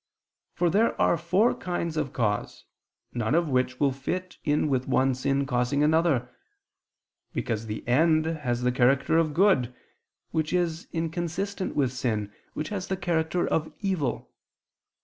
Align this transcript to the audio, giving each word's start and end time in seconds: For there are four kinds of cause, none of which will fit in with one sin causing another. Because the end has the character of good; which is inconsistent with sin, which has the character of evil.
For 0.55 0.71
there 0.71 0.99
are 0.99 1.15
four 1.15 1.53
kinds 1.53 1.95
of 1.95 2.11
cause, 2.11 2.65
none 3.13 3.35
of 3.35 3.47
which 3.49 3.79
will 3.79 3.91
fit 3.91 4.39
in 4.43 4.67
with 4.67 4.87
one 4.87 5.13
sin 5.13 5.45
causing 5.45 5.83
another. 5.83 6.27
Because 7.33 7.67
the 7.67 7.87
end 7.87 8.25
has 8.25 8.63
the 8.63 8.71
character 8.71 9.19
of 9.19 9.35
good; 9.35 9.75
which 10.31 10.53
is 10.53 10.87
inconsistent 10.91 11.75
with 11.75 11.93
sin, 11.93 12.33
which 12.55 12.69
has 12.69 12.87
the 12.87 12.97
character 12.97 13.47
of 13.47 13.71
evil. 13.81 14.31